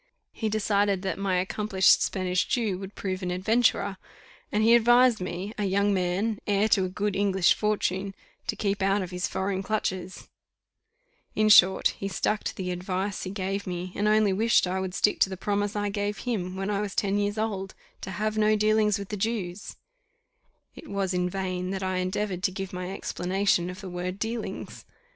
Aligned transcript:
He 0.31 0.49
decided 0.49 1.03
that 1.03 1.19
my 1.19 1.35
accomplished 1.37 2.01
Spanish 2.01 2.47
Jew 2.47 2.79
would 2.79 2.95
prove 2.95 3.21
an 3.21 3.29
adventurer, 3.29 3.97
and 4.51 4.63
he 4.63 4.73
advised 4.73 5.21
me, 5.21 5.53
a 5.59 5.65
young 5.65 5.93
man, 5.93 6.39
heir 6.47 6.67
to 6.69 6.85
a 6.85 6.89
good 6.89 7.15
English 7.15 7.53
fortune, 7.53 8.15
to 8.47 8.55
keep 8.55 8.81
out 8.81 9.03
of 9.03 9.11
his 9.11 9.27
foreign 9.27 9.61
clutches: 9.61 10.27
in 11.35 11.49
short, 11.49 11.89
he 11.89 12.07
stuck 12.07 12.43
to 12.45 12.55
the 12.55 12.71
advice 12.71 13.21
he 13.21 13.29
gave 13.29 13.67
me, 13.67 13.91
and 13.95 14.07
only 14.07 14.33
wished 14.33 14.65
I 14.65 14.79
would 14.79 14.95
stick 14.95 15.19
to 15.19 15.29
the 15.29 15.37
promise 15.37 15.75
I 15.75 15.89
gave 15.89 16.17
him, 16.17 16.55
when 16.55 16.71
I 16.71 16.81
was 16.81 16.95
ten 16.95 17.19
years 17.19 17.37
old, 17.37 17.75
to 18.01 18.09
have 18.09 18.39
no 18.39 18.55
dealings 18.55 18.97
with 18.97 19.09
the 19.09 19.17
Jews. 19.17 19.75
It 20.75 20.87
was 20.87 21.13
in 21.13 21.29
vain 21.29 21.69
that 21.69 21.83
I 21.83 21.97
endeavoured 21.97 22.41
to 22.41 22.51
give 22.51 22.73
my 22.73 22.89
explanation 22.89 23.69
of 23.69 23.81
the 23.81 23.87
word 23.89 24.17
dealings. 24.17 24.83